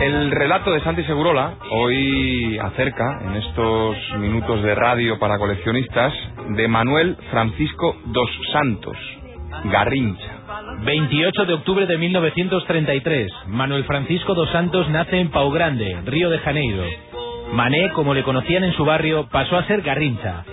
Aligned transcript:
El 0.00 0.30
relato 0.30 0.70
de 0.70 0.80
Santi 0.80 1.02
Segurola 1.04 1.54
hoy 1.70 2.58
acerca, 2.58 3.20
en 3.22 3.36
estos 3.36 3.96
minutos 4.18 4.62
de 4.62 4.74
radio 4.74 5.18
para 5.18 5.38
coleccionistas, 5.38 6.12
de 6.50 6.68
Manuel 6.68 7.16
Francisco 7.30 7.96
dos 8.04 8.28
Santos, 8.52 8.96
Garrincha. 9.64 10.34
28 10.84 11.46
de 11.46 11.54
octubre 11.54 11.86
de 11.86 11.96
1933. 11.96 13.32
Manuel 13.46 13.84
Francisco 13.84 14.34
dos 14.34 14.50
Santos 14.50 14.88
nace 14.90 15.18
en 15.18 15.30
Pau 15.30 15.50
Grande, 15.50 16.02
Río 16.04 16.28
de 16.28 16.38
Janeiro. 16.40 16.84
Mané, 17.52 17.92
como 17.92 18.12
le 18.12 18.24
conocían 18.24 18.64
en 18.64 18.74
su 18.74 18.84
barrio, 18.84 19.26
pasó 19.30 19.56
a 19.56 19.64
ser 19.64 19.80
Garrincha. 19.80 20.44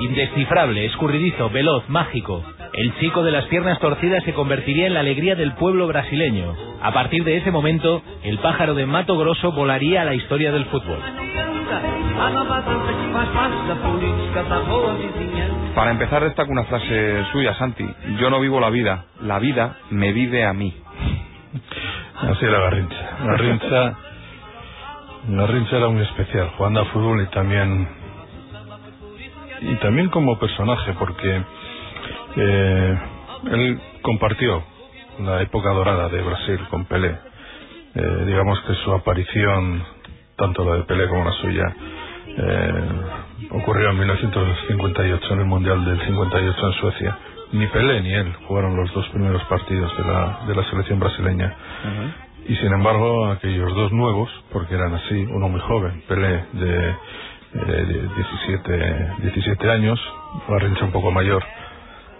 Indescifrable, 0.00 0.86
escurridizo, 0.86 1.50
veloz, 1.50 1.88
mágico. 1.88 2.42
El 2.78 2.94
chico 3.00 3.24
de 3.24 3.32
las 3.32 3.44
piernas 3.46 3.80
torcidas 3.80 4.22
se 4.22 4.32
convertiría 4.32 4.86
en 4.86 4.94
la 4.94 5.00
alegría 5.00 5.34
del 5.34 5.52
pueblo 5.54 5.88
brasileño. 5.88 6.54
A 6.80 6.92
partir 6.92 7.24
de 7.24 7.36
ese 7.36 7.50
momento, 7.50 8.02
el 8.22 8.38
pájaro 8.38 8.74
de 8.74 8.86
Mato 8.86 9.18
Grosso 9.18 9.50
volaría 9.50 10.02
a 10.02 10.04
la 10.04 10.14
historia 10.14 10.52
del 10.52 10.64
fútbol. 10.66 11.00
Para 15.74 15.90
empezar 15.90 16.22
destaco 16.22 16.52
una 16.52 16.62
frase 16.66 17.24
suya, 17.32 17.52
Santi. 17.54 17.84
Yo 18.20 18.30
no 18.30 18.38
vivo 18.38 18.60
la 18.60 18.70
vida, 18.70 19.06
la 19.22 19.40
vida 19.40 19.78
me 19.90 20.12
vive 20.12 20.44
a 20.44 20.52
mí. 20.52 20.72
Así 22.30 22.44
era 22.44 22.60
Garrincha. 22.60 23.10
Garrincha, 23.24 23.96
Garrincha 25.30 25.76
era 25.78 25.88
muy 25.88 26.02
especial, 26.02 26.52
jugando 26.56 26.82
a 26.82 26.84
fútbol 26.84 27.22
y 27.22 27.26
también 27.34 27.88
y 29.62 29.74
también 29.76 30.10
como 30.10 30.38
personaje, 30.38 30.92
porque 30.96 31.42
eh, 32.40 32.98
él 33.50 33.80
compartió 34.02 34.62
la 35.20 35.42
época 35.42 35.70
dorada 35.70 36.08
de 36.08 36.22
Brasil 36.22 36.60
con 36.70 36.84
Pelé. 36.84 37.16
Eh, 37.94 38.24
digamos 38.26 38.60
que 38.60 38.74
su 38.84 38.92
aparición, 38.92 39.82
tanto 40.36 40.64
la 40.64 40.76
de 40.76 40.82
Pelé 40.84 41.08
como 41.08 41.24
la 41.24 41.32
suya, 41.32 41.74
eh, 42.28 42.82
ocurrió 43.50 43.90
en 43.90 43.98
1958, 43.98 45.34
en 45.34 45.40
el 45.40 45.46
Mundial 45.46 45.84
del 45.84 46.00
58 46.06 46.66
en 46.66 46.72
Suecia. 46.74 47.18
Ni 47.52 47.66
Pelé 47.66 48.02
ni 48.02 48.14
él 48.14 48.32
jugaron 48.46 48.76
los 48.76 48.92
dos 48.92 49.08
primeros 49.08 49.42
partidos 49.44 49.96
de 49.96 50.04
la, 50.04 50.40
de 50.46 50.54
la 50.54 50.62
selección 50.70 51.00
brasileña. 51.00 51.56
Y 52.46 52.54
sin 52.56 52.72
embargo, 52.72 53.32
aquellos 53.32 53.74
dos 53.74 53.90
nuevos, 53.92 54.30
porque 54.52 54.74
eran 54.74 54.94
así, 54.94 55.26
uno 55.28 55.48
muy 55.48 55.60
joven, 55.60 56.02
Pelé 56.06 56.44
de, 56.52 56.94
de 57.52 58.08
17, 58.16 59.12
17 59.22 59.70
años, 59.70 59.98
Garrincha 60.48 60.84
un 60.84 60.92
poco 60.92 61.10
mayor, 61.10 61.42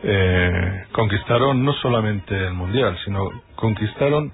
eh, 0.03 0.85
conquistaron 0.93 1.65
no 1.65 1.73
solamente 1.75 2.35
el 2.35 2.55
mundial, 2.55 2.97
sino 3.05 3.29
conquistaron 3.57 4.33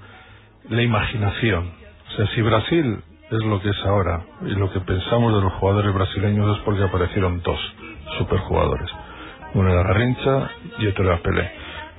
la 0.68 0.82
imaginación. 0.82 1.70
O 2.08 2.16
sea, 2.16 2.26
si 2.34 2.42
Brasil 2.42 3.02
es 3.30 3.44
lo 3.44 3.60
que 3.60 3.70
es 3.70 3.84
ahora 3.84 4.22
y 4.42 4.50
lo 4.50 4.70
que 4.70 4.80
pensamos 4.80 5.34
de 5.34 5.40
los 5.40 5.52
jugadores 5.54 5.94
brasileños 5.94 6.56
es 6.56 6.62
porque 6.64 6.82
aparecieron 6.82 7.40
dos 7.42 7.58
superjugadores. 8.18 8.90
Uno 9.54 9.70
era 9.70 9.82
Garrincha 9.84 10.50
y 10.78 10.86
otro 10.86 11.04
era 11.04 11.22
Pelé. 11.22 11.50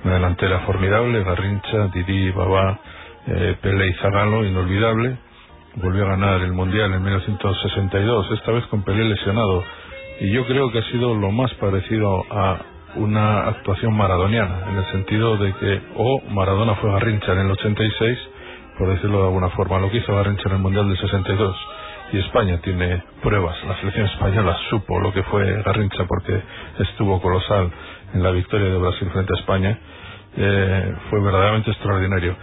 Una 0.04 0.14
delantera 0.14 0.60
formidable, 0.60 1.24
Garrincha, 1.24 1.88
Didi, 1.88 2.30
Babá, 2.30 2.78
eh, 3.26 3.56
Pelé 3.60 3.88
y 3.88 3.94
Zagalo, 3.94 4.44
inolvidable. 4.44 5.16
Volvió 5.76 6.04
a 6.04 6.10
ganar 6.10 6.40
el 6.42 6.52
Mundial 6.52 6.92
en 6.94 7.02
1962, 7.02 8.30
esta 8.32 8.52
vez 8.52 8.64
con 8.66 8.82
Pelé 8.82 9.04
lesionado. 9.04 9.64
Y 10.20 10.30
yo 10.32 10.46
creo 10.46 10.70
que 10.70 10.78
ha 10.78 10.90
sido 10.90 11.14
lo 11.14 11.30
más 11.32 11.52
parecido 11.54 12.24
a 12.30 12.58
una 12.96 13.48
actuación 13.48 13.96
maradoniana, 13.96 14.70
en 14.70 14.76
el 14.76 14.84
sentido 14.92 15.36
de 15.36 15.52
que 15.54 15.80
o 15.96 16.22
Maradona 16.30 16.74
fue 16.76 16.90
Garrincha 16.92 17.32
en 17.32 17.40
el 17.40 17.50
86, 17.50 18.18
por 18.78 18.88
decirlo 18.88 19.18
de 19.18 19.24
alguna 19.24 19.50
forma, 19.50 19.78
lo 19.78 19.90
que 19.90 19.98
hizo 19.98 20.14
Garrincha 20.14 20.48
en 20.48 20.56
el 20.56 20.62
Mundial 20.62 20.88
del 20.88 20.98
62, 20.98 21.56
y 22.12 22.18
España 22.18 22.58
tiene 22.62 23.02
pruebas, 23.22 23.56
la 23.66 23.76
selección 23.76 24.06
española 24.06 24.56
supo 24.70 25.00
lo 25.00 25.12
que 25.12 25.22
fue 25.24 25.62
Garrincha 25.62 26.04
porque 26.06 26.40
estuvo 26.78 27.20
colosal 27.20 27.70
en 28.14 28.22
la 28.22 28.30
victoria 28.30 28.68
de 28.68 28.78
Brasil 28.78 29.10
frente 29.12 29.32
a 29.34 29.40
España, 29.40 29.78
eh, 30.36 30.94
fue 31.10 31.20
verdaderamente 31.20 31.70
extraordinario. 31.70 32.36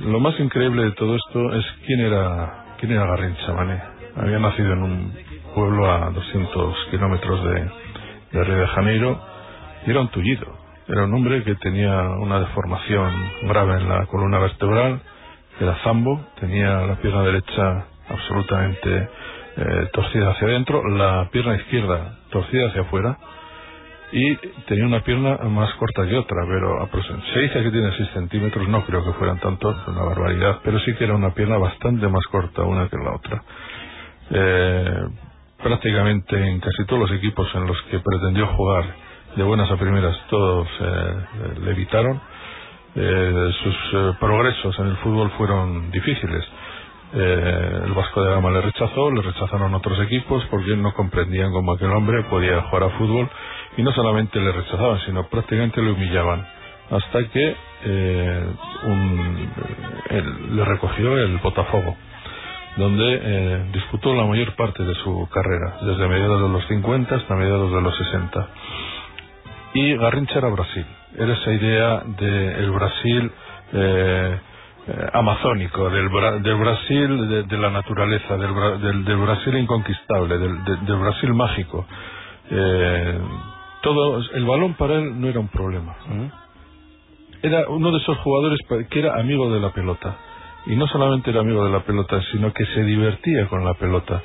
Lo 0.00 0.20
más 0.20 0.38
increíble 0.40 0.84
de 0.84 0.92
todo 0.92 1.16
esto 1.16 1.54
es 1.54 1.64
quién 1.86 2.00
era, 2.00 2.64
quién 2.78 2.92
era 2.92 3.06
Garrincha, 3.06 3.52
Mané. 3.52 3.80
Había 4.16 4.38
nacido 4.38 4.72
en 4.72 4.82
un 4.82 5.14
pueblo 5.54 5.90
a 5.90 6.10
200 6.10 6.76
kilómetros 6.90 7.44
de, 7.44 7.70
de 8.32 8.44
Río 8.44 8.58
de 8.58 8.66
Janeiro, 8.66 9.35
era 9.90 10.00
un 10.00 10.08
tullido. 10.08 10.46
Era 10.88 11.04
un 11.04 11.14
hombre 11.14 11.42
que 11.42 11.54
tenía 11.56 12.00
una 12.20 12.40
deformación 12.40 13.12
grave 13.42 13.80
en 13.80 13.88
la 13.88 14.06
columna 14.06 14.38
vertebral, 14.38 15.00
era 15.60 15.74
zambo, 15.82 16.20
tenía 16.38 16.82
la 16.82 16.96
pierna 16.96 17.22
derecha 17.22 17.86
absolutamente 18.08 19.08
eh, 19.56 19.88
torcida 19.92 20.30
hacia 20.30 20.48
adentro, 20.48 20.86
la 20.88 21.28
pierna 21.32 21.56
izquierda 21.56 22.18
torcida 22.30 22.68
hacia 22.68 22.82
afuera 22.82 23.18
y 24.12 24.36
tenía 24.66 24.86
una 24.86 25.00
pierna 25.00 25.38
más 25.48 25.74
corta 25.74 26.06
que 26.06 26.16
otra, 26.16 26.42
pero 26.46 26.88
se 27.32 27.40
dice 27.40 27.62
que 27.62 27.70
tiene 27.70 27.90
6 27.96 28.10
centímetros, 28.14 28.68
no 28.68 28.84
creo 28.84 29.04
que 29.04 29.12
fueran 29.14 29.40
tanto, 29.40 29.74
una 29.88 30.02
barbaridad, 30.02 30.60
pero 30.62 30.78
sí 30.80 30.94
que 30.94 31.04
era 31.04 31.14
una 31.14 31.34
pierna 31.34 31.58
bastante 31.58 32.06
más 32.06 32.24
corta 32.30 32.62
una 32.62 32.88
que 32.88 32.96
la 32.96 33.12
otra. 33.12 33.42
Eh, 34.30 35.00
prácticamente 35.62 36.36
en 36.36 36.60
casi 36.60 36.84
todos 36.86 37.08
los 37.08 37.18
equipos 37.18 37.48
en 37.54 37.66
los 37.66 37.80
que 37.90 37.98
pretendió 37.98 38.46
jugar 38.48 38.84
de 39.36 39.42
buenas 39.44 39.70
a 39.70 39.76
primeras 39.76 40.16
todos 40.28 40.66
eh, 40.80 41.14
le 41.62 41.70
evitaron. 41.70 42.20
Eh, 42.98 43.50
sus 43.62 43.74
eh, 43.92 44.12
progresos 44.18 44.78
en 44.78 44.86
el 44.86 44.96
fútbol 44.96 45.30
fueron 45.32 45.90
difíciles. 45.90 46.42
Eh, 47.12 47.80
el 47.84 47.92
Vasco 47.92 48.22
de 48.22 48.30
Gama 48.30 48.50
le 48.50 48.62
rechazó, 48.62 49.10
le 49.10 49.20
rechazaron 49.20 49.74
otros 49.74 50.00
equipos 50.00 50.42
porque 50.50 50.74
no 50.76 50.94
comprendían 50.94 51.52
cómo 51.52 51.72
aquel 51.72 51.90
hombre 51.90 52.22
podía 52.24 52.62
jugar 52.62 52.84
a 52.84 52.90
fútbol 52.96 53.28
y 53.76 53.82
no 53.82 53.92
solamente 53.92 54.40
le 54.40 54.50
rechazaban, 54.50 54.98
sino 55.04 55.28
prácticamente 55.28 55.82
le 55.82 55.92
humillaban. 55.92 56.46
Hasta 56.90 57.28
que 57.28 57.56
un, 58.84 59.50
le 60.52 60.64
recogió 60.64 61.18
el 61.18 61.36
Botafogo, 61.38 61.96
donde 62.76 63.66
disputó 63.72 64.14
la 64.14 64.24
mayor 64.24 64.54
parte 64.54 64.84
de 64.84 64.94
su 64.94 65.28
carrera, 65.30 65.78
desde 65.82 66.08
mediados 66.08 66.42
de 66.42 66.48
los 66.48 66.66
50 66.66 67.14
hasta 67.14 67.34
mediados 67.34 67.72
de 67.72 67.80
los 67.82 67.96
60 67.96 68.48
y 69.76 69.96
Garrincha 69.96 70.38
era 70.38 70.48
Brasil. 70.48 70.86
Era 71.18 71.34
esa 71.34 71.52
idea 71.52 72.02
del 72.18 72.70
Brasil 72.70 73.30
eh, 73.72 74.38
eh, 74.88 75.06
amazónico, 75.12 75.90
del, 75.90 76.08
del 76.42 76.56
Brasil 76.56 77.46
de, 77.46 77.58
la 77.58 77.70
naturaleza, 77.70 78.36
del, 78.38 79.04
del, 79.04 79.16
Brasil 79.16 79.56
inconquistable, 79.56 80.38
del, 80.38 80.96
Brasil 80.98 81.34
mágico. 81.34 81.86
Eh, 82.50 83.18
todo 83.82 84.20
El 84.32 84.46
balón 84.46 84.74
para 84.74 84.94
él 84.94 85.20
no 85.20 85.28
era 85.28 85.40
un 85.40 85.48
problema. 85.48 85.94
Era 87.42 87.68
uno 87.68 87.92
de 87.92 87.98
esos 87.98 88.16
jugadores 88.18 88.58
que 88.88 88.98
era 88.98 89.20
amigo 89.20 89.52
de 89.52 89.60
la 89.60 89.70
pelota. 89.70 90.16
Y 90.66 90.74
no 90.74 90.86
solamente 90.88 91.30
era 91.30 91.40
amigo 91.40 91.64
de 91.64 91.70
la 91.70 91.80
pelota, 91.80 92.20
sino 92.32 92.52
que 92.52 92.64
se 92.66 92.82
divertía 92.82 93.46
con 93.48 93.64
la 93.64 93.74
pelota. 93.74 94.22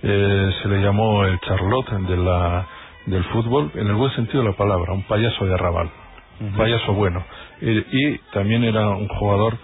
se 0.00 0.68
le 0.68 0.80
llamó 0.82 1.24
el 1.24 1.38
Charlotte 1.40 1.90
de 2.08 2.16
la 2.16 2.66
del 3.10 3.24
fútbol 3.24 3.70
en 3.74 3.86
el 3.86 3.94
buen 3.94 4.12
sentido 4.12 4.42
de 4.42 4.50
la 4.50 4.56
palabra, 4.56 4.92
un 4.92 5.02
payaso 5.04 5.44
de 5.44 5.54
arrabal, 5.54 5.90
un 6.40 6.52
payaso 6.52 6.92
bueno. 6.94 7.24
y 7.60 8.18
también 8.32 8.64
era 8.64 8.88
un 8.88 9.08
jugador 9.08 9.58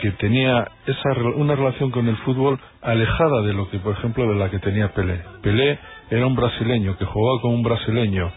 que 0.00 0.10
tenía 0.12 0.66
esa 0.86 1.12
una 1.36 1.54
relación 1.54 1.90
con 1.90 2.08
el 2.08 2.16
fútbol 2.18 2.58
alejada 2.80 3.42
de 3.42 3.52
lo 3.52 3.68
que, 3.68 3.78
por 3.78 3.92
ejemplo, 3.92 4.26
de 4.26 4.34
la 4.34 4.50
que 4.50 4.58
tenía 4.58 4.88
Pelé. 4.94 5.22
Pelé 5.42 5.78
era 6.10 6.26
un 6.26 6.34
brasileño 6.34 6.96
que 6.96 7.04
jugaba 7.04 7.40
como 7.42 7.54
un 7.54 7.62
brasileño, 7.62 8.32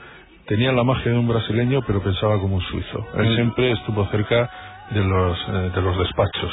tenía 0.46 0.74
la 0.74 0.84
magia 0.84 1.14
de 1.14 1.18
un 1.18 1.28
brasileño, 1.28 1.82
pero 1.88 2.02
pensaba 2.04 2.38
como 2.40 2.56
un 2.56 2.62
suizo. 2.64 3.08
Él 3.16 3.36
siempre 3.36 3.72
estuvo 3.72 4.06
cerca 4.08 4.50
de 4.92 5.04
los, 5.04 5.38
eh, 5.48 5.72
de 5.74 5.82
los 5.82 5.98
despachos, 5.98 6.52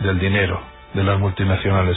del 0.00 0.20
dinero, 0.20 0.60
de 0.94 1.02
las 1.02 1.18
multinacionales. 1.18 1.96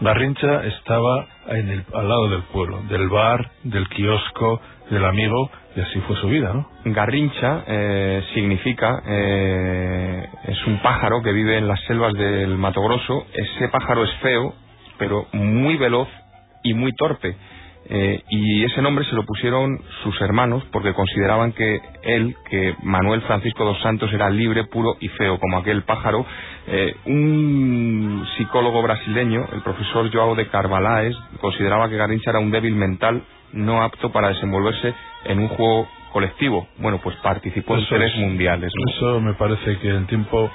Garrincha 0.00 0.64
estaba 0.64 1.26
en 1.48 1.70
el, 1.70 1.84
al 1.94 2.08
lado 2.08 2.28
del 2.28 2.42
pueblo, 2.44 2.82
del 2.88 3.08
bar, 3.08 3.50
del 3.62 3.88
kiosco, 3.88 4.60
del 4.90 5.04
amigo, 5.04 5.50
y 5.76 5.80
así 5.80 6.00
fue 6.00 6.16
su 6.16 6.28
vida, 6.28 6.52
¿no? 6.52 6.68
Garrincha 6.84 7.64
eh, 7.66 8.22
significa, 8.34 9.02
eh, 9.06 10.28
es 10.44 10.66
un 10.66 10.80
pájaro 10.82 11.22
que 11.22 11.32
vive 11.32 11.58
en 11.58 11.68
las 11.68 11.80
selvas 11.82 12.12
del 12.14 12.56
Mato 12.58 12.82
Grosso. 12.82 13.26
Ese 13.32 13.68
pájaro 13.68 14.04
es 14.04 14.12
feo, 14.16 14.54
pero 14.98 15.26
muy 15.32 15.76
veloz 15.76 16.08
y 16.62 16.74
muy 16.74 16.92
torpe. 16.92 17.36
Eh, 17.86 18.22
y 18.30 18.64
ese 18.64 18.80
nombre 18.80 19.04
se 19.04 19.14
lo 19.14 19.24
pusieron 19.24 19.78
sus 20.02 20.18
hermanos 20.20 20.64
porque 20.72 20.94
consideraban 20.94 21.52
que 21.52 21.80
él, 22.02 22.34
que 22.48 22.74
Manuel 22.82 23.20
Francisco 23.22 23.64
dos 23.64 23.80
Santos, 23.82 24.12
era 24.12 24.30
libre, 24.30 24.64
puro 24.64 24.96
y 25.00 25.08
feo, 25.08 25.38
como 25.38 25.58
aquel 25.58 25.82
pájaro. 25.82 26.24
Eh, 26.66 26.94
un 27.06 28.26
psicólogo 28.36 28.82
brasileño, 28.82 29.46
el 29.52 29.62
profesor 29.62 30.10
Joao 30.12 30.34
de 30.34 30.48
Carvalhaes, 30.48 31.16
consideraba 31.40 31.88
que 31.88 31.96
Garrincha 31.96 32.30
era 32.30 32.40
un 32.40 32.50
débil 32.50 32.74
mental 32.74 33.22
no 33.52 33.82
apto 33.82 34.10
para 34.10 34.28
desenvolverse 34.28 34.94
en 35.24 35.38
un 35.38 35.48
juego 35.48 35.88
colectivo. 36.12 36.66
Bueno, 36.78 37.00
pues 37.02 37.16
participó 37.16 37.76
en 37.76 37.86
tres 37.86 38.16
mundiales. 38.16 38.72
Eso 38.94 39.20
me 39.20 39.34
parece 39.34 39.78
que 39.78 39.88
en 39.90 40.06
tiempo 40.06 40.50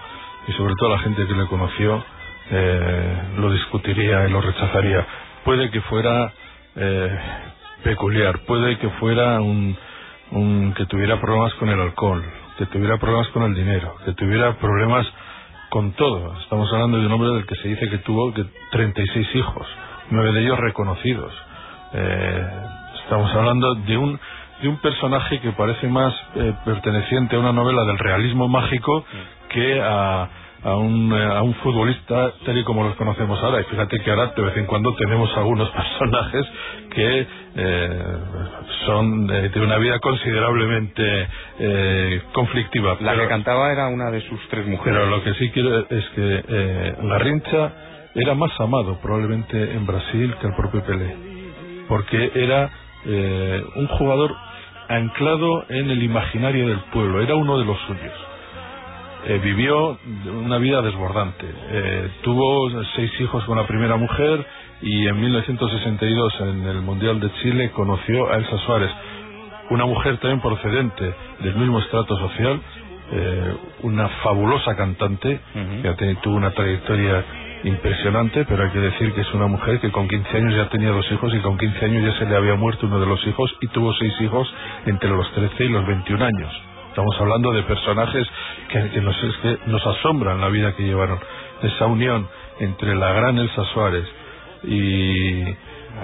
y 0.47 0.51
sobre 0.53 0.73
todo 0.79 0.89
la 0.89 0.99
gente 0.99 1.25
que 1.25 1.33
le 1.33 1.45
conoció 1.47 2.03
eh, 2.51 3.21
lo 3.37 3.51
discutiría 3.51 4.27
y 4.27 4.31
lo 4.31 4.41
rechazaría. 4.41 5.05
Puede 5.43 5.69
que 5.69 5.81
fuera 5.81 6.33
eh, 6.79 7.19
peculiar, 7.83 8.39
puede 8.45 8.77
que 8.77 8.89
fuera 8.91 9.41
un, 9.41 9.75
un, 10.31 10.73
que 10.73 10.85
tuviera 10.85 11.19
problemas 11.19 11.53
con 11.55 11.69
el 11.69 11.79
alcohol, 11.79 12.23
que 12.57 12.65
tuviera 12.67 12.97
problemas 12.97 13.27
con 13.29 13.43
el 13.43 13.53
dinero, 13.53 13.95
que 14.05 14.13
tuviera 14.13 14.53
problemas 14.57 15.05
con 15.69 15.91
todo. 15.93 16.35
Estamos 16.41 16.71
hablando 16.73 16.97
de 16.97 17.05
un 17.05 17.11
hombre 17.11 17.29
del 17.31 17.45
que 17.45 17.55
se 17.55 17.67
dice 17.67 17.89
que 17.89 17.99
tuvo 17.99 18.33
que 18.33 18.45
36 18.71 19.35
hijos, 19.35 19.67
nueve 20.09 20.31
de 20.33 20.41
ellos 20.41 20.59
reconocidos. 20.59 21.33
Eh, 21.93 22.47
estamos 23.03 23.33
hablando 23.33 23.75
de 23.75 23.97
un 23.97 24.19
de 24.61 24.67
un 24.67 24.77
personaje 24.77 25.39
que 25.39 25.51
parece 25.53 25.87
más 25.87 26.13
eh, 26.35 26.53
perteneciente 26.65 27.35
a 27.35 27.39
una 27.39 27.53
novela 27.53 27.83
del 27.85 27.97
realismo 27.97 28.47
mágico 28.49 29.05
que 29.49 29.81
a, 29.81 30.29
a 30.63 30.75
un, 30.75 31.11
eh, 31.13 31.37
a 31.37 31.41
un 31.41 31.53
futbolista 31.55 32.33
tal 32.45 32.57
y 32.57 32.63
como 32.63 32.83
los 32.83 32.95
conocemos 32.95 33.41
ahora. 33.41 33.61
Y 33.61 33.63
fíjate 33.65 33.99
que 33.99 34.09
ahora 34.09 34.33
de 34.35 34.41
vez 34.41 34.57
en 34.57 34.65
cuando 34.65 34.93
tenemos 34.95 35.35
algunos 35.37 35.69
personajes 35.99 36.45
que 36.89 37.27
eh, 37.55 38.17
son 38.85 39.27
de, 39.27 39.61
una 39.61 39.77
vida 39.77 39.99
considerablemente 39.99 41.27
eh, 41.59 42.21
conflictiva. 42.33 42.97
La 43.01 43.15
que 43.15 43.27
cantaba 43.27 43.71
era 43.71 43.87
una 43.87 44.11
de 44.11 44.21
sus 44.21 44.39
tres 44.49 44.65
mujeres. 44.65 44.99
Pero 44.99 45.05
lo 45.09 45.23
que 45.23 45.33
sí 45.35 45.49
quiero 45.51 45.79
es 45.79 46.05
que 46.15 46.43
eh, 46.47 46.95
Garrincha 47.03 47.71
era 48.15 48.33
más 48.33 48.51
amado 48.59 48.99
probablemente 49.01 49.73
en 49.73 49.85
Brasil 49.85 50.35
que 50.41 50.47
el 50.47 50.53
propio 50.55 50.83
Pelé. 50.83 51.15
Porque 51.87 52.31
era 52.35 52.69
eh, 53.05 53.63
un 53.75 53.87
jugador 53.87 54.35
anclado 54.87 55.65
en 55.69 55.89
el 55.89 56.03
imaginario 56.03 56.67
del 56.67 56.79
pueblo, 56.91 57.21
era 57.21 57.35
uno 57.35 57.57
de 57.59 57.65
los 57.65 57.77
suyos. 57.81 58.28
Eh, 59.25 59.39
vivió 59.43 59.97
una 60.31 60.57
vida 60.59 60.81
desbordante. 60.81 61.45
Eh, 61.45 62.09
tuvo 62.21 62.69
seis 62.95 63.11
hijos 63.19 63.43
con 63.43 63.57
la 63.57 63.67
primera 63.67 63.97
mujer 63.97 64.45
y 64.81 65.07
en 65.07 65.19
1962 65.19 66.33
en 66.41 66.67
el 66.67 66.81
Mundial 66.81 67.19
de 67.19 67.29
Chile 67.41 67.71
conoció 67.71 68.31
a 68.31 68.37
Elsa 68.37 68.57
Suárez, 68.59 68.89
una 69.71 69.85
mujer 69.85 70.17
también 70.19 70.39
procedente 70.39 71.13
del 71.41 71.55
mismo 71.55 71.79
estrato 71.79 72.17
social, 72.17 72.61
eh, 73.11 73.53
una 73.81 74.07
fabulosa 74.23 74.75
cantante 74.75 75.41
que 75.83 76.15
tuvo 76.21 76.35
una 76.35 76.51
trayectoria 76.51 77.25
impresionante, 77.65 78.45
pero 78.45 78.63
hay 78.63 78.69
que 78.69 78.79
decir 78.79 79.11
que 79.13 79.21
es 79.21 79.33
una 79.33 79.47
mujer 79.47 79.81
que 79.81 79.91
con 79.91 80.07
15 80.07 80.37
años 80.37 80.55
ya 80.55 80.69
tenía 80.69 80.91
dos 80.91 81.11
hijos 81.11 81.33
y 81.35 81.39
con 81.39 81.57
15 81.57 81.85
años 81.85 82.05
ya 82.05 82.19
se 82.19 82.25
le 82.25 82.37
había 82.37 82.55
muerto 82.55 82.87
uno 82.87 83.01
de 83.01 83.05
los 83.05 83.25
hijos 83.27 83.53
y 83.59 83.67
tuvo 83.67 83.93
seis 83.95 84.13
hijos 84.21 84.47
entre 84.85 85.09
los 85.09 85.29
13 85.33 85.65
y 85.65 85.69
los 85.69 85.85
21 85.85 86.23
años. 86.23 86.68
Estamos 86.99 87.21
hablando 87.21 87.53
de 87.53 87.63
personajes 87.63 88.27
que, 88.67 88.99
nos, 88.99 89.23
es 89.23 89.37
que 89.37 89.57
nos 89.67 89.87
asombran 89.87 90.41
la 90.41 90.49
vida 90.49 90.75
que 90.75 90.83
llevaron. 90.83 91.17
Esa 91.63 91.85
unión 91.85 92.27
entre 92.59 92.93
la 92.93 93.13
gran 93.13 93.37
Elsa 93.37 93.63
Suárez 93.73 94.03
y, 94.63 95.43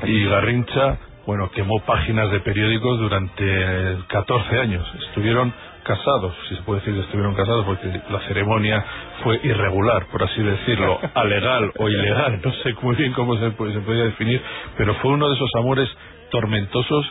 y 0.05 0.25
Garrincha, 0.29 0.97
bueno, 1.25 1.51
quemó 1.51 1.81
páginas 1.85 2.31
de 2.31 2.39
periódicos 2.39 2.97
durante 2.97 3.97
14 4.07 4.57
años. 4.57 4.87
Estuvieron 5.09 5.53
casados, 5.83 6.33
si 6.47 6.55
se 6.55 6.61
puede 6.61 6.79
decir 6.79 6.93
que 6.93 7.01
estuvieron 7.01 7.35
casados, 7.35 7.65
porque 7.65 7.91
la 8.09 8.19
ceremonia 8.29 8.85
fue 9.21 9.41
irregular, 9.43 10.05
por 10.13 10.23
así 10.23 10.41
decirlo, 10.41 10.97
alegal 11.13 11.73
o 11.77 11.89
ilegal, 11.89 12.39
no 12.41 12.53
sé 12.63 12.73
muy 12.81 12.95
bien 12.95 13.11
cómo 13.11 13.35
se, 13.35 13.49
se 13.51 13.81
podía 13.81 14.05
definir, 14.05 14.41
pero 14.77 14.93
fue 14.95 15.11
uno 15.11 15.27
de 15.27 15.35
esos 15.35 15.49
amores 15.59 15.89
tormentosos 16.31 17.05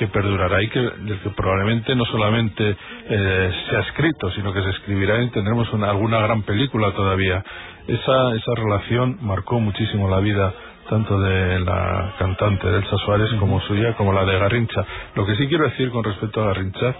que 0.00 0.08
perdurará 0.08 0.62
y 0.62 0.68
que, 0.68 0.80
del 0.80 1.20
que 1.20 1.28
probablemente 1.36 1.94
no 1.94 2.06
solamente 2.06 2.74
eh, 3.10 3.52
se 3.68 3.76
ha 3.76 3.80
escrito, 3.80 4.30
sino 4.30 4.50
que 4.50 4.62
se 4.62 4.70
escribirá 4.70 5.22
y 5.22 5.28
tendremos 5.28 5.70
una, 5.74 5.90
alguna 5.90 6.20
gran 6.20 6.40
película 6.42 6.90
todavía. 6.92 7.44
Esa, 7.86 8.34
esa 8.34 8.54
relación 8.56 9.18
marcó 9.20 9.60
muchísimo 9.60 10.08
la 10.08 10.20
vida 10.20 10.54
tanto 10.88 11.20
de 11.20 11.60
la 11.60 12.14
cantante 12.18 12.66
Elsa 12.66 12.96
Suárez 13.04 13.28
como 13.38 13.60
suya, 13.60 13.92
como 13.92 14.14
la 14.14 14.24
de 14.24 14.38
Garrincha. 14.38 14.86
Lo 15.14 15.26
que 15.26 15.36
sí 15.36 15.46
quiero 15.48 15.64
decir 15.64 15.90
con 15.90 16.02
respecto 16.02 16.42
a 16.42 16.46
Garrincha 16.46 16.94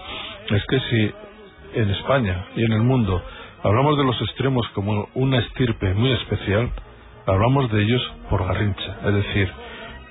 es 0.51 0.63
que 0.69 0.79
si 0.81 1.11
en 1.81 1.89
España 1.89 2.45
y 2.55 2.65
en 2.65 2.73
el 2.73 2.83
mundo 2.83 3.19
hablamos 3.63 3.97
de 3.97 4.03
los 4.03 4.21
extremos 4.21 4.67
como 4.75 5.09
una 5.15 5.39
estirpe 5.39 5.95
muy 5.95 6.11
especial, 6.11 6.69
hablamos 7.25 7.71
de 7.71 7.81
ellos 7.81 8.11
por 8.29 8.45
Garrincha. 8.45 8.97
Es 9.05 9.13
decir, 9.15 9.51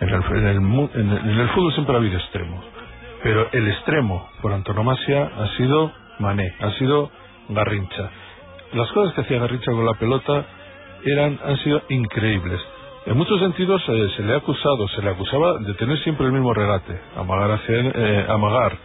en 0.01 0.09
el, 0.09 0.23
en 0.25 1.11
el, 1.13 1.19
en 1.31 1.39
el 1.39 1.49
fútbol 1.51 1.73
siempre 1.73 1.95
ha 1.95 1.99
habido 1.99 2.19
extremos, 2.19 2.65
pero 3.23 3.49
el 3.53 3.69
extremo 3.69 4.29
por 4.41 4.53
antonomasia 4.53 5.31
ha 5.37 5.57
sido 5.57 5.93
Mané, 6.19 6.55
ha 6.61 6.71
sido 6.73 7.11
Garrincha. 7.49 8.11
Las 8.73 8.91
cosas 8.93 9.15
que 9.15 9.23
hacía 9.23 9.41
Garrincha 9.41 9.73
con 9.73 9.85
la 9.85 9.95
pelota 9.95 10.45
eran, 11.05 11.39
han 11.45 11.57
sido 11.59 11.83
increíbles. 11.89 12.61
En 13.07 13.17
muchos 13.17 13.41
sentidos 13.41 13.83
eh, 13.89 14.09
se 14.17 14.23
le 14.23 14.35
ha 14.35 14.37
acusado, 14.37 14.87
se 14.89 15.03
le 15.03 15.11
acusaba 15.11 15.59
de 15.59 15.75
tener 15.75 15.99
siempre 16.01 16.27
el 16.27 16.33
mismo 16.33 16.53
regate, 16.53 17.01
amagar 17.17 17.51
hacia, 17.53 17.77
eh, 17.77 18.27
amagar 18.29 18.77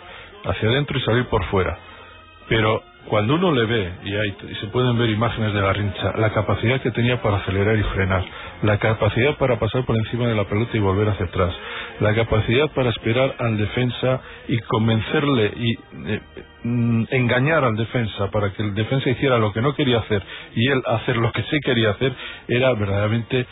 hacia 0.46 0.70
adentro 0.70 0.98
y 0.98 1.02
salir 1.02 1.26
por 1.26 1.44
fuera. 1.46 1.78
Pero 2.48 2.82
cuando 3.08 3.36
uno 3.36 3.52
le 3.52 3.66
ve, 3.66 3.92
y, 4.04 4.16
hay, 4.16 4.36
y 4.50 4.56
se 4.56 4.68
pueden 4.68 4.98
ver 4.98 5.10
imágenes 5.10 5.54
de 5.54 5.62
Garrincha, 5.62 6.14
la 6.18 6.32
capacidad 6.32 6.82
que 6.82 6.92
tenía 6.92 7.22
para 7.22 7.38
acelerar 7.38 7.78
y 7.78 7.84
frenar, 7.84 8.26
la 8.64 8.78
capacidad 8.78 9.36
para 9.38 9.60
pasar 9.60 9.86
por 9.86 9.96
encima 9.96 10.28
de 10.28 10.36
la 10.36 10.46
pelota 10.46 10.76
y 10.76 10.80
volver 10.80 11.10
hacia 11.10 11.26
atrás, 11.26 11.54
la 12.00 12.16
capacidad 12.16 12.70
para 12.72 12.90
esperar 12.90 13.36
al 13.40 13.58
defensa 13.58 14.22
y 14.48 14.60
convencerle 14.60 15.54
y 15.56 15.72
eh, 16.08 16.22
mm, 16.64 17.04
engañar 17.12 17.64
al 17.64 17.76
defensa 17.76 18.32
para 18.32 18.52
que 18.54 18.64
el 18.64 18.74
defensa 18.74 19.10
hiciera 19.10 19.38
lo 19.38 19.54
que 19.54 19.62
no 19.62 19.76
quería 19.76 20.00
hacer 20.00 20.24
y 20.56 20.70
él 20.70 20.82
hacer 20.86 21.18
lo 21.18 21.32
que 21.32 21.44
sí 21.44 21.60
quería 21.64 21.92
hacer, 21.92 22.14
era 22.48 22.74
verdaderamente 22.74 23.46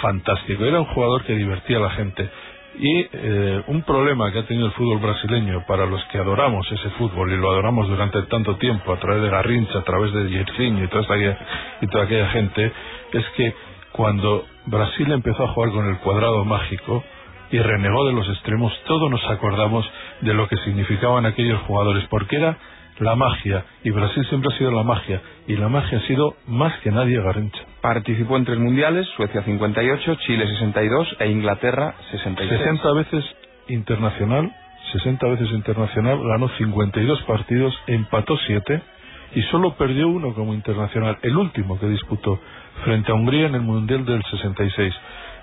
fantástico. 0.00 0.64
Era 0.64 0.80
un 0.80 0.86
jugador 0.86 1.24
que 1.24 1.34
divertía 1.34 1.78
a 1.78 1.80
la 1.80 1.90
gente. 1.90 2.28
Y 2.76 3.06
eh, 3.12 3.62
un 3.68 3.82
problema 3.82 4.32
que 4.32 4.40
ha 4.40 4.46
tenido 4.46 4.66
el 4.66 4.72
fútbol 4.72 4.98
brasileño 4.98 5.64
para 5.66 5.86
los 5.86 6.02
que 6.06 6.18
adoramos 6.18 6.70
ese 6.72 6.90
fútbol 6.90 7.32
y 7.32 7.36
lo 7.36 7.50
adoramos 7.50 7.88
durante 7.88 8.20
tanto 8.22 8.56
tiempo 8.56 8.92
a 8.92 8.98
través 8.98 9.22
de 9.22 9.30
Garrincha, 9.30 9.78
a 9.78 9.84
través 9.84 10.12
de 10.12 10.28
Yersinho 10.28 10.80
y 10.80 10.84
y 10.84 11.86
toda 11.86 12.04
aquella 12.04 12.28
gente, 12.30 12.72
es 13.12 13.24
que 13.36 13.54
cuando 13.92 14.44
Brasil 14.66 15.12
empezó 15.12 15.44
a 15.44 15.48
jugar 15.48 15.70
con 15.70 15.88
el 15.88 15.98
cuadrado 15.98 16.44
mágico 16.44 17.04
y 17.50 17.58
renegó 17.58 18.06
de 18.06 18.12
los 18.12 18.28
extremos, 18.28 18.72
todos 18.86 19.08
nos 19.08 19.24
acordamos 19.30 19.88
de 20.22 20.34
lo 20.34 20.48
que 20.48 20.56
significaban 20.64 21.26
aquellos 21.26 21.60
jugadores, 21.62 22.04
porque 22.10 22.36
era 22.36 22.56
la 22.98 23.16
magia, 23.16 23.64
y 23.82 23.90
Brasil 23.90 24.24
siempre 24.28 24.52
ha 24.52 24.58
sido 24.58 24.70
la 24.70 24.82
magia, 24.82 25.20
y 25.46 25.56
la 25.56 25.68
magia 25.68 25.98
ha 25.98 26.06
sido 26.06 26.36
más 26.46 26.72
que 26.80 26.90
nadie 26.90 27.20
Garrincha. 27.20 27.60
Participó 27.80 28.36
en 28.36 28.44
tres 28.44 28.58
mundiales, 28.58 29.06
Suecia 29.16 29.42
58, 29.42 30.14
Chile 30.26 30.46
62 30.46 31.16
e 31.20 31.30
Inglaterra 31.30 31.94
66. 32.10 32.60
60 32.60 32.92
veces 32.92 33.24
internacional, 33.68 34.52
60 34.92 35.26
veces 35.26 35.50
internacional, 35.50 36.20
ganó 36.22 36.48
52 36.56 37.22
partidos, 37.22 37.74
empató 37.86 38.36
7 38.46 38.82
y 39.34 39.42
solo 39.44 39.74
perdió 39.74 40.08
uno 40.08 40.32
como 40.34 40.54
internacional, 40.54 41.18
el 41.22 41.36
último 41.36 41.78
que 41.80 41.88
disputó 41.88 42.38
frente 42.84 43.10
a 43.10 43.14
Hungría 43.14 43.46
en 43.46 43.56
el 43.56 43.62
Mundial 43.62 44.04
del 44.04 44.22
66. 44.24 44.94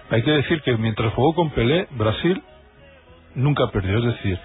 Hay 0.09 0.23
que 0.23 0.31
decir 0.31 0.61
que 0.61 0.77
mientras 0.77 1.13
jugó 1.13 1.33
con 1.33 1.49
Pelé, 1.51 1.87
Brasil 1.91 2.41
nunca 3.35 3.67
perdió, 3.71 3.97
es 3.97 4.05
decir, 4.15 4.39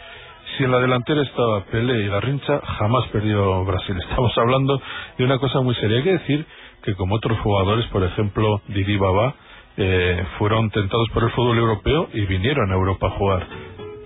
si 0.56 0.64
en 0.64 0.70
la 0.70 0.78
delantera 0.78 1.22
estaba 1.22 1.64
Pelé 1.64 2.04
y 2.04 2.08
Garrincha, 2.08 2.60
jamás 2.78 3.06
perdió 3.08 3.64
Brasil. 3.64 3.96
Estamos 4.08 4.36
hablando 4.38 4.80
de 5.18 5.24
una 5.24 5.38
cosa 5.38 5.60
muy 5.60 5.74
seria. 5.76 5.98
Hay 5.98 6.04
que 6.04 6.12
decir 6.12 6.46
que 6.82 6.94
como 6.94 7.16
otros 7.16 7.38
jugadores, 7.40 7.86
por 7.86 8.02
ejemplo, 8.04 8.60
Didi 8.68 8.96
Baba, 8.96 9.34
eh, 9.76 10.24
fueron 10.38 10.70
tentados 10.70 11.08
por 11.10 11.24
el 11.24 11.30
fútbol 11.30 11.58
europeo 11.58 12.08
y 12.12 12.24
vinieron 12.26 12.70
a 12.70 12.74
Europa 12.74 13.08
a 13.08 13.10
jugar. 13.10 13.46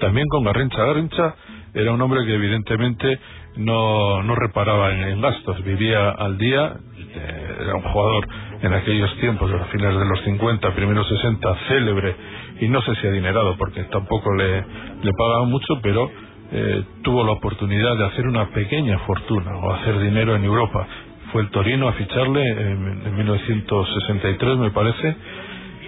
También 0.01 0.27
con 0.29 0.45
Garrincha. 0.45 0.85
Garrincha 0.85 1.35
era 1.75 1.93
un 1.93 2.01
hombre 2.01 2.25
que 2.27 2.35
evidentemente 2.35 3.21
no, 3.57 4.23
no 4.23 4.35
reparaba 4.35 4.93
en, 4.93 5.21
gastos, 5.21 5.63
vivía 5.63 6.11
al 6.11 6.39
día, 6.39 6.75
eh, 6.99 7.57
era 7.61 7.75
un 7.75 7.83
jugador 7.83 8.29
en 8.63 8.73
aquellos 8.75 9.15
tiempos, 9.19 9.51
a 9.53 9.65
finales 9.67 9.99
de 9.99 10.07
los 10.07 10.21
50, 10.23 10.75
primeros 10.75 11.09
60, 11.09 11.57
célebre 11.69 12.17
y 12.61 12.69
no 12.69 12.83
sé 12.83 12.95
si 12.97 13.07
adinerado 13.07 13.57
porque 13.57 13.85
tampoco 13.85 14.35
le, 14.35 14.65
le 15.03 15.13
pagaban 15.17 15.51
mucho, 15.51 15.81
pero 15.83 16.11
eh, 16.53 16.83
tuvo 17.03 17.25
la 17.25 17.33
oportunidad 17.33 17.97
de 17.97 18.07
hacer 18.07 18.27
una 18.27 18.51
pequeña 18.51 18.99
fortuna 19.01 19.57
o 19.57 19.73
hacer 19.73 19.99
dinero 20.01 20.35
en 20.35 20.45
Europa. 20.45 20.87
Fue 21.33 21.43
el 21.43 21.51
Torino 21.51 21.89
a 21.89 21.93
ficharle 21.93 22.43
en, 22.43 23.03
en 23.07 23.17
1963, 23.17 24.57
me 24.59 24.71
parece, 24.71 25.17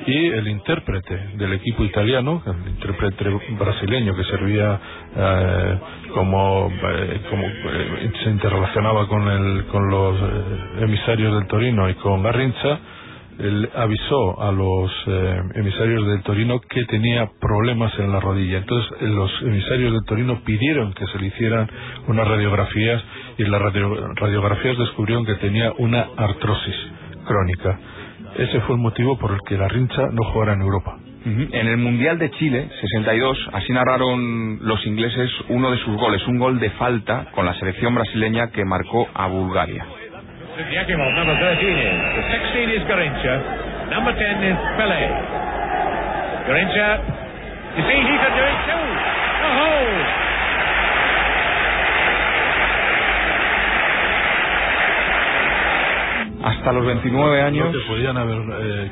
y 0.07 0.27
el 0.29 0.49
intérprete 0.49 1.17
del 1.35 1.53
equipo 1.55 1.85
italiano, 1.85 2.43
el 2.47 2.71
intérprete 2.71 3.25
brasileño 3.59 4.15
que 4.15 4.25
servía 4.25 4.81
eh, 5.17 5.79
como, 6.15 6.71
eh, 6.71 7.21
como 7.31 7.47
se 8.23 8.31
interrelacionaba 8.31 9.07
con, 9.07 9.29
el, 9.29 9.65
con 9.67 9.89
los 9.89 10.17
emisarios 10.81 11.35
del 11.35 11.47
Torino 11.47 11.89
y 11.89 11.95
con 11.95 12.23
Garrincha, 12.23 12.79
él 13.39 13.69
avisó 13.75 14.43
a 14.43 14.53
los 14.53 14.91
eh, 15.07 15.43
emisarios 15.55 16.07
del 16.07 16.23
Torino 16.23 16.61
que 16.61 16.85
tenía 16.85 17.29
problemas 17.41 17.93
en 17.99 18.13
la 18.13 18.21
rodilla. 18.21 18.59
Entonces 18.59 18.93
eh, 19.01 19.07
los 19.07 19.31
emisarios 19.43 19.93
del 19.93 20.05
Torino 20.05 20.41
pidieron 20.45 20.93
que 20.93 21.07
se 21.07 21.19
le 21.19 21.27
hicieran 21.27 21.69
unas 22.09 22.29
radiografías 22.29 23.03
y 23.39 23.45
las 23.45 23.61
radiografías 23.61 24.79
descubrieron 24.79 25.25
que 25.25 25.35
tenía 25.37 25.73
una 25.79 26.09
artrosis. 26.17 26.77
crónica. 27.27 27.79
Ese 28.37 28.61
fue 28.63 28.77
el 28.77 28.83
motivo 28.83 29.19
por 29.19 29.33
el 29.33 29.39
que 29.47 29.57
Garrincha 29.57 30.03
no 30.13 30.25
jugara 30.33 30.55
en 30.55 30.63
Europa. 30.63 30.99
En 31.25 31.69
el 31.69 31.77
Mundial 31.77 32.19
de 32.19 32.31
Chile, 32.33 32.69
62, 32.81 33.51
así 33.53 33.73
narraron 33.73 34.59
los 34.61 34.85
ingleses 34.87 35.31
uno 35.51 35.71
de 35.71 35.79
sus 35.79 35.97
goles, 35.97 36.27
un 36.27 36.39
gol 36.39 36.59
de 36.59 36.71
falta 36.71 37.29
con 37.33 37.47
la 37.47 37.55
selección 37.55 37.95
brasileña 37.95 38.51
que 38.51 38.65
marcó 38.65 39.07
a 39.15 39.29
Bulgaria. 39.29 39.87
This 40.53 40.69
Yakimov, 40.69 41.17
number 41.17 41.33
13 41.41 41.65
is. 41.65 41.97
The 42.13 42.25
16 42.29 42.77
is 42.77 42.83
Garincha. 42.85 43.35
Number 43.89 44.13
10 44.13 44.21
is 44.45 44.59
Pele. 44.77 45.05
Garincha. 46.45 46.89
You 47.73 47.83
see, 47.89 48.01
he 48.05 48.15
could 48.21 48.35
do 48.37 48.45
it 48.45 48.59
too. 48.69 48.85
Oh! 49.49 50.22
Hasta 56.43 56.73
los 56.73 56.87
29 56.87 57.43
años. 57.43 57.75
No 57.75 57.81
podían 57.87 58.17
haber. 58.17 58.39
Eh, 58.61 58.91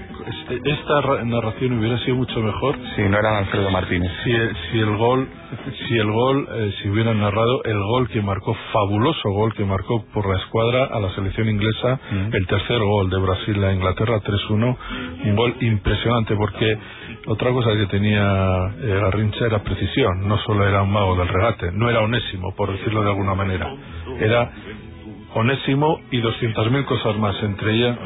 esta 0.65 1.25
narración 1.25 1.79
hubiera 1.79 1.99
sido 1.99 2.17
mucho 2.17 2.41
mejor. 2.41 2.77
Si 2.97 3.03
no 3.03 3.19
era 3.19 3.39
Alfredo 3.39 3.71
Martínez. 3.71 4.11
Si, 4.25 4.33
si 4.71 4.79
el 4.79 4.97
gol, 4.97 5.29
si 5.89 5.99
el 5.99 6.11
gol, 6.11 6.49
eh, 6.53 6.73
si 6.81 6.89
hubieran 6.89 7.21
narrado 7.21 7.63
el 7.65 7.79
gol 7.79 8.09
que 8.09 8.21
marcó, 8.21 8.57
fabuloso 8.73 9.31
gol 9.31 9.55
que 9.55 9.65
marcó 9.65 10.05
por 10.13 10.29
la 10.29 10.39
escuadra 10.39 10.85
a 10.85 11.01
la 11.01 11.11
selección 11.15 11.49
inglesa, 11.49 11.99
mm. 12.11 12.35
el 12.35 12.47
tercer 12.47 12.79
gol 12.79 13.11
de 13.11 13.19
Brasil 13.19 13.65
a 13.65 13.73
Inglaterra 13.73 14.21
3-1, 14.21 14.77
un 15.25 15.37
gol 15.37 15.55
impresionante 15.61 16.35
porque 16.37 16.79
otra 17.27 17.51
cosa 17.53 17.73
que 17.73 17.87
tenía 17.87 18.75
eh, 18.81 18.99
Garrincha 19.01 19.47
era 19.47 19.63
precisión, 19.63 20.27
no 20.27 20.39
solo 20.39 20.67
era 20.67 20.83
un 20.83 20.93
mago 20.93 21.17
del 21.17 21.29
regate, 21.29 21.71
no 21.73 21.91
era 21.91 22.01
onésimo, 22.01 22.55
por 22.55 22.73
decirlo 22.73 23.03
de 23.03 23.11
alguna 23.11 23.35
manera, 23.35 23.73
era 24.21 24.51
onésimo 25.35 26.01
y 26.11 26.21
200.000 26.21 26.85
cosas 26.85 27.17
más, 27.19 27.41
entre, 27.43 27.73
ella, 27.73 27.97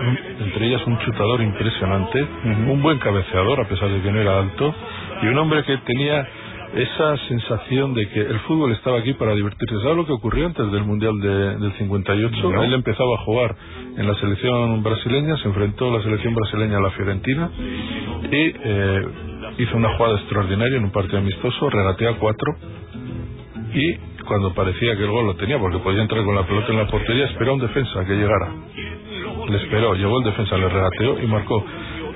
entre 0.40 0.66
ellas 0.66 0.82
un 0.86 0.98
chutador 0.98 1.40
impresionante, 1.42 2.26
un 2.44 2.82
buen 2.82 2.98
cabeceador 2.98 3.60
a 3.60 3.68
pesar 3.68 3.88
de 3.88 4.00
que 4.00 4.12
no 4.12 4.20
era 4.20 4.38
alto, 4.38 4.74
y 5.22 5.26
un 5.26 5.38
hombre 5.38 5.64
que 5.64 5.76
tenía 5.78 6.26
esa 6.74 7.16
sensación 7.28 7.94
de 7.94 8.08
que 8.08 8.20
el 8.20 8.40
fútbol 8.40 8.72
estaba 8.72 8.98
aquí 8.98 9.12
para 9.14 9.34
divertirse. 9.34 9.76
¿Sabes 9.80 9.96
lo 9.96 10.06
que 10.06 10.12
ocurrió 10.12 10.46
antes 10.46 10.70
del 10.72 10.84
Mundial 10.84 11.20
de, 11.20 11.56
del 11.58 11.72
58? 11.74 12.62
Él 12.64 12.74
empezaba 12.74 13.14
a 13.14 13.24
jugar 13.24 13.54
en 13.96 14.06
la 14.06 14.14
selección 14.16 14.82
brasileña, 14.82 15.36
se 15.38 15.48
enfrentó 15.48 15.88
a 15.88 15.98
la 15.98 16.02
selección 16.02 16.34
brasileña 16.34 16.78
a 16.78 16.80
la 16.80 16.90
Fiorentina 16.90 17.50
y 18.30 18.52
eh, 18.64 19.08
hizo 19.58 19.76
una 19.76 19.96
jugada 19.96 20.16
extraordinaria 20.18 20.78
en 20.78 20.84
un 20.84 20.90
partido 20.90 21.18
amistoso, 21.18 21.70
regatea 21.70 22.14
cuatro 22.14 22.56
y 23.72 24.13
cuando 24.24 24.54
parecía 24.54 24.96
que 24.96 25.04
el 25.04 25.10
gol 25.10 25.26
lo 25.26 25.36
tenía, 25.36 25.58
porque 25.58 25.78
podía 25.78 26.02
entrar 26.02 26.24
con 26.24 26.34
la 26.34 26.46
pelota 26.46 26.72
en 26.72 26.78
la 26.78 26.86
portería, 26.86 27.26
esperó 27.26 27.52
a 27.52 27.54
un 27.54 27.60
defensa 27.60 28.04
que 28.04 28.14
llegara. 28.14 28.48
Le 29.48 29.56
esperó, 29.58 29.94
llegó 29.94 30.18
el 30.18 30.24
defensa, 30.24 30.56
le 30.56 30.68
regateó 30.68 31.20
y 31.20 31.26
marcó. 31.26 31.64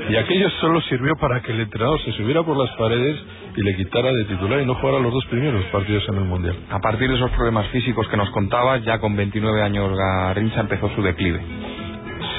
Y 0.08 0.16
aquello 0.16 0.48
solo 0.60 0.80
sirvió 0.82 1.14
para 1.16 1.42
que 1.42 1.52
el 1.52 1.60
entrenador 1.60 2.00
se 2.02 2.12
subiera 2.12 2.42
por 2.42 2.56
las 2.56 2.70
paredes 2.76 3.18
y 3.56 3.62
le 3.62 3.76
quitara 3.76 4.10
de 4.10 4.24
titular 4.24 4.60
y 4.60 4.66
no 4.66 4.74
jugara 4.76 4.98
los 4.98 5.12
dos 5.12 5.26
primeros 5.26 5.64
partidos 5.66 6.08
en 6.08 6.14
el 6.14 6.24
Mundial. 6.24 6.56
A 6.70 6.78
partir 6.78 7.08
de 7.10 7.16
esos 7.16 7.30
problemas 7.32 7.66
físicos 7.68 8.08
que 8.08 8.16
nos 8.16 8.30
contaba, 8.30 8.78
ya 8.78 8.98
con 9.00 9.14
29 9.16 9.62
años 9.62 9.90
Garrincha 9.96 10.60
empezó 10.60 10.88
su 10.94 11.02
declive. 11.02 11.40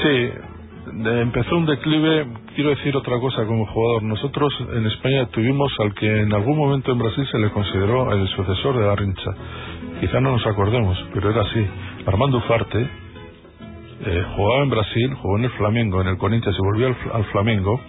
Sí, 0.02 0.30
empezó 0.92 1.56
un 1.56 1.66
declive, 1.66 2.26
quiero 2.54 2.70
decir 2.70 2.96
otra 2.96 3.18
cosa 3.18 3.46
como 3.46 3.66
jugador. 3.66 4.02
Nosotros 4.02 4.52
en 4.72 4.86
España 4.86 5.26
tuvimos 5.26 5.72
al 5.80 5.94
que 5.94 6.20
en 6.22 6.32
algún 6.32 6.56
momento 6.56 6.92
en 6.92 6.98
Brasil 6.98 7.26
se 7.30 7.38
le 7.38 7.50
consideró 7.50 8.12
el 8.12 8.28
sucesor 8.28 8.78
de 8.78 8.86
Garrincha. 8.86 9.30
Quizá 10.00 10.20
no 10.20 10.32
nos 10.32 10.46
acordemos, 10.46 10.98
pero 11.12 11.30
era 11.30 11.42
así. 11.42 11.66
Armando 12.06 12.38
Ufarte 12.38 12.80
eh, 12.80 14.24
jugaba 14.34 14.62
en 14.62 14.70
Brasil, 14.70 15.14
jugó 15.14 15.38
en 15.38 15.44
el 15.44 15.50
Flamengo, 15.50 16.00
en 16.00 16.08
el 16.08 16.18
Corinthians 16.18 16.56
se 16.56 16.62
volvió 16.62 16.94
al, 17.12 17.24
Flamengo 17.26 17.80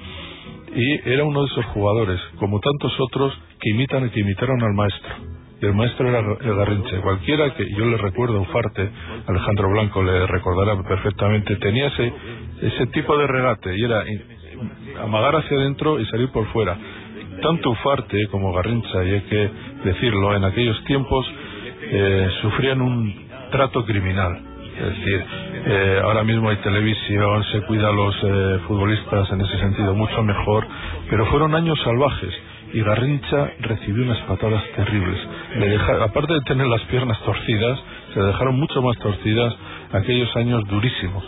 y 0.76 1.10
era 1.10 1.24
uno 1.24 1.42
de 1.42 1.48
esos 1.48 1.66
jugadores, 1.68 2.20
como 2.38 2.60
tantos 2.60 2.94
otros, 3.00 3.34
que 3.60 3.70
imitan 3.72 4.06
y 4.06 4.10
que 4.10 4.20
imitaron 4.22 4.62
al 4.62 4.74
maestro 4.74 5.41
el 5.62 5.74
maestro 5.76 6.10
era 6.10 6.22
Garrincha. 6.22 7.02
Cualquiera 7.02 7.54
que 7.54 7.70
yo 7.70 7.86
le 7.86 7.98
recuerdo 7.98 8.42
Ufarte, 8.42 8.90
Alejandro 9.28 9.70
Blanco 9.70 10.02
le 10.02 10.26
recordará 10.26 10.82
perfectamente, 10.84 11.56
tenía 11.58 11.88
ese, 11.88 12.14
ese 12.62 12.88
tipo 12.88 13.18
de 13.18 13.28
regate 13.28 13.78
y 13.78 13.84
era 13.84 14.04
amagar 15.02 15.36
hacia 15.36 15.58
adentro 15.58 16.00
y 16.00 16.06
salir 16.08 16.30
por 16.32 16.46
fuera. 16.48 16.78
Tanto 17.42 17.72
Ufarte 17.72 18.28
como 18.32 18.54
Garrincha, 18.54 19.04
y 19.04 19.12
hay 19.12 19.22
que 19.22 19.50
decirlo, 19.86 20.36
en 20.36 20.44
aquellos 20.44 20.84
tiempos 20.86 21.26
eh, 21.82 22.30
sufrían 22.42 22.82
un 22.82 23.28
trato 23.52 23.86
criminal. 23.86 24.40
Es 24.78 24.98
decir, 24.98 25.26
eh, 25.66 26.02
ahora 26.04 26.24
mismo 26.24 26.50
hay 26.50 26.58
televisión, 26.58 27.44
se 27.52 27.62
cuida 27.62 27.90
a 27.90 27.92
los 27.92 28.16
eh, 28.24 28.60
futbolistas 28.68 29.32
en 29.32 29.42
ese 29.42 29.60
sentido 29.60 29.94
mucho 29.94 30.24
mejor, 30.24 30.66
pero 31.10 31.26
fueron 31.28 31.54
años 31.54 31.80
salvajes 31.84 32.34
y 32.74 32.82
Garrincha 32.82 33.52
recibió 33.60 34.04
unas 34.04 34.20
patadas 34.20 34.64
terribles. 34.76 35.20
Le 35.58 35.76
aparte 36.04 36.34
de 36.34 36.42
tener 36.42 36.68
las 36.68 36.82
piernas 36.84 37.20
torcidas, 37.24 37.80
se 38.14 38.22
dejaron 38.22 38.60
mucho 38.60 38.82
más 38.82 38.98
torcidas 39.00 39.54
aquellos 39.92 40.36
años 40.36 40.64
durísimos. 40.68 41.24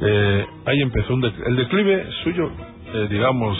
Eh, 0.00 0.46
ahí 0.66 0.80
empezó 0.80 1.14
el 1.14 1.56
declive 1.56 2.06
suyo, 2.22 2.50
eh, 2.94 3.06
digamos, 3.10 3.58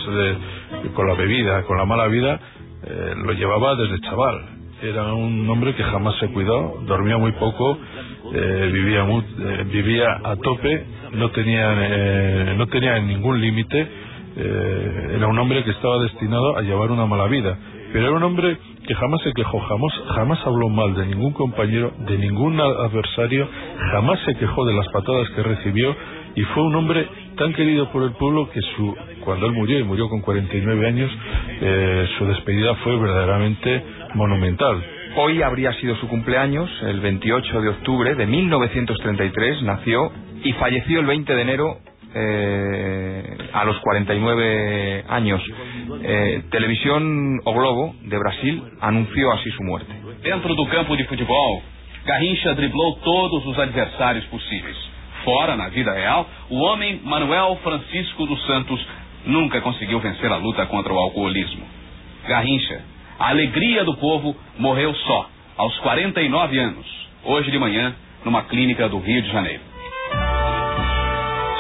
con 0.94 1.06
la 1.06 1.14
bebida, 1.14 1.62
con 1.64 1.76
la 1.76 1.84
mala 1.84 2.06
vida, 2.06 2.40
eh, 2.84 3.14
lo 3.16 3.32
llevaba 3.32 3.74
desde 3.74 4.00
chaval. 4.00 4.40
Era 4.80 5.12
un 5.12 5.48
hombre 5.50 5.74
que 5.74 5.82
jamás 5.82 6.14
se 6.20 6.28
cuidó, 6.28 6.80
dormía 6.86 7.18
muy 7.18 7.32
poco, 7.32 7.76
vivía, 8.30 9.04
vivía 9.64 10.20
a 10.22 10.36
tope, 10.36 10.84
no 11.14 11.30
tenía, 11.30 12.54
no 12.54 12.66
tenía 12.68 13.00
ningún 13.00 13.40
límite 13.40 13.88
eh, 14.38 15.16
era 15.16 15.26
un 15.26 15.38
hombre 15.38 15.64
que 15.64 15.70
estaba 15.70 15.98
destinado 15.98 16.56
a 16.56 16.62
llevar 16.62 16.90
una 16.90 17.06
mala 17.06 17.26
vida, 17.26 17.58
pero 17.92 18.06
era 18.06 18.16
un 18.16 18.22
hombre 18.22 18.56
que 18.86 18.94
jamás 18.94 19.20
se 19.22 19.32
quejó, 19.32 19.58
jamás, 19.60 19.92
jamás 20.14 20.38
habló 20.46 20.68
mal 20.68 20.94
de 20.94 21.06
ningún 21.06 21.32
compañero, 21.32 21.92
de 22.06 22.18
ningún 22.18 22.60
adversario, 22.60 23.48
jamás 23.92 24.20
se 24.24 24.34
quejó 24.36 24.64
de 24.64 24.74
las 24.74 24.88
patadas 24.88 25.28
que 25.30 25.42
recibió 25.42 25.94
y 26.36 26.42
fue 26.42 26.62
un 26.62 26.76
hombre 26.76 27.06
tan 27.36 27.52
querido 27.52 27.90
por 27.90 28.04
el 28.04 28.12
pueblo 28.12 28.48
que 28.50 28.60
su 28.76 28.94
cuando 29.24 29.46
él 29.46 29.52
murió, 29.52 29.78
y 29.78 29.84
murió 29.84 30.08
con 30.08 30.22
49 30.22 30.86
años, 30.86 31.10
eh, 31.60 32.08
su 32.16 32.24
despedida 32.26 32.74
fue 32.76 32.96
verdaderamente 32.96 33.82
monumental. 34.14 34.82
Hoy 35.16 35.42
habría 35.42 35.72
sido 35.74 35.96
su 35.96 36.08
cumpleaños, 36.08 36.70
el 36.82 37.00
28 37.00 37.60
de 37.60 37.68
octubre 37.70 38.14
de 38.14 38.26
1933 38.26 39.62
nació 39.62 40.12
y 40.44 40.52
falleció 40.54 41.00
el 41.00 41.06
20 41.06 41.34
de 41.34 41.42
enero 41.42 41.78
eh, 42.14 43.38
a 43.52 43.64
los 43.64 43.78
49 43.78 45.04
años. 45.08 45.42
Eh, 46.02 46.42
Televisión 46.50 47.40
O 47.44 47.52
Globo, 47.52 47.94
de 48.02 48.18
Brasil, 48.18 48.62
anunció 48.80 49.32
así 49.32 49.50
su 49.50 49.62
muerte. 49.62 49.92
Dentro 50.22 50.54
do 50.54 50.66
campo 50.66 50.96
de 50.96 51.04
futebol, 51.04 51.62
Garrincha 52.04 52.54
driblou 52.54 52.96
todos 52.96 53.46
os 53.46 53.58
adversários 53.58 54.24
possíveis. 54.26 54.76
Fora, 55.24 55.56
na 55.56 55.68
vida 55.68 55.92
real, 55.92 56.26
o 56.48 56.58
homem 56.60 57.00
Manuel 57.04 57.58
Francisco 57.62 58.26
dos 58.26 58.44
Santos 58.46 58.80
nunca 59.26 59.60
conseguiu 59.60 60.00
vencer 60.00 60.30
a 60.32 60.36
luta 60.36 60.64
contra 60.66 60.92
o 60.92 60.98
alcoolismo. 60.98 61.64
Garrincha, 62.26 62.80
a 63.18 63.28
alegria 63.28 63.84
do 63.84 63.96
povo, 63.96 64.34
morreu 64.58 64.94
só, 64.94 65.28
aos 65.56 65.76
49 65.80 66.58
anos, 66.58 66.86
hoje 67.24 67.50
de 67.50 67.58
manhã, 67.58 67.94
numa 68.24 68.44
clínica 68.44 68.88
do 68.88 68.98
Rio 68.98 69.22
de 69.22 69.30
Janeiro. 69.30 69.67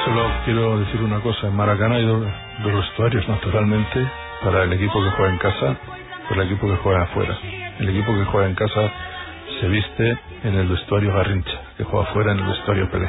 Solo 0.08 0.26
quiero 0.46 0.78
decir 0.78 1.02
una 1.02 1.20
cosa, 1.20 1.48
en 1.48 1.54
Maracaná 1.54 1.96
hay 1.96 2.06
dos, 2.06 2.24
vestuarios 2.64 3.28
naturalmente 3.28 4.10
para 4.42 4.62
el 4.62 4.72
equipo 4.72 5.04
que 5.04 5.10
juega 5.10 5.32
en 5.32 5.38
casa 5.38 5.76
y 6.30 6.32
el 6.32 6.40
equipo 6.46 6.66
que 6.66 6.76
juega 6.76 7.02
afuera. 7.02 7.36
El 7.78 7.90
equipo 7.90 8.14
que 8.14 8.24
juega 8.24 8.48
en 8.48 8.54
casa 8.54 8.90
se 9.60 9.68
viste 9.68 10.18
en 10.44 10.54
el 10.54 10.66
vestuario 10.66 11.12
Garrincha, 11.12 11.60
que 11.76 11.84
juega 11.84 12.08
afuera 12.08 12.32
en 12.32 12.38
el 12.38 12.46
vestuario 12.46 12.90
Pelé. 12.90 13.06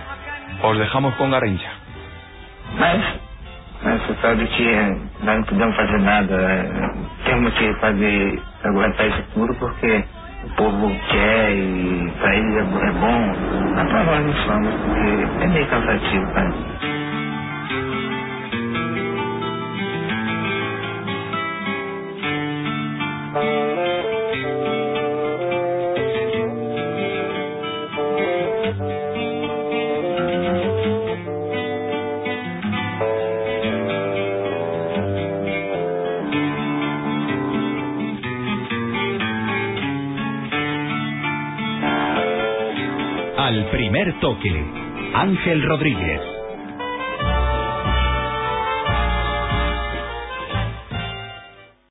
Os 0.62 0.78
dejamos 0.78 1.16
con 1.16 1.32
Garrincha. 1.32 1.72
Mas, 2.78 3.02
mas 3.82 4.02
você 4.02 4.16
sabe 4.22 4.46
que 4.48 4.98
nós 5.24 5.38
não 5.38 5.44
podemos 5.44 5.76
fazer 5.78 6.00
nada. 6.00 6.94
Temos 7.24 7.54
que 7.54 7.74
fazer, 7.76 8.42
aguentar 8.66 9.08
isso 9.08 9.24
tudo 9.34 9.56
porque 9.56 10.04
o 10.44 10.50
povo 10.56 10.92
quer 11.12 11.52
e 11.52 12.12
para 12.20 12.36
eles 12.36 12.56
é, 12.56 12.60
é 12.60 12.92
bom, 12.92 13.36
mas 13.76 13.90
para 13.90 14.04
nós 14.04 14.26
não 14.26 14.34
somos, 14.46 14.74
porque 14.74 15.44
é 15.44 15.48
meio 15.48 15.68
cansativo 15.68 16.28
para 16.34 16.89
primer 43.90 44.20
toque, 44.20 44.66
Ángel 45.16 45.68
Rodríguez. 45.68 46.39